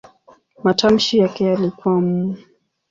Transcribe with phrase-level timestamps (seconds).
[0.63, 2.35] Matamshi yake yalikuwa "m".